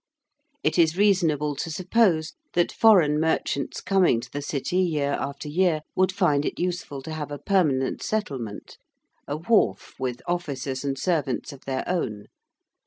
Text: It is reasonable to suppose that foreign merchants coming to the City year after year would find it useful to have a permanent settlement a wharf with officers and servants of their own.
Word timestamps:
It 0.63 0.79
is 0.79 0.97
reasonable 0.97 1.55
to 1.57 1.69
suppose 1.69 2.33
that 2.53 2.71
foreign 2.71 3.19
merchants 3.19 3.81
coming 3.81 4.19
to 4.21 4.31
the 4.31 4.41
City 4.41 4.79
year 4.79 5.11
after 5.11 5.47
year 5.47 5.81
would 5.95 6.11
find 6.11 6.43
it 6.43 6.57
useful 6.57 7.03
to 7.03 7.13
have 7.13 7.29
a 7.31 7.37
permanent 7.37 8.01
settlement 8.01 8.79
a 9.27 9.37
wharf 9.37 9.93
with 9.99 10.23
officers 10.25 10.83
and 10.83 10.97
servants 10.97 11.53
of 11.53 11.65
their 11.65 11.83
own. 11.87 12.25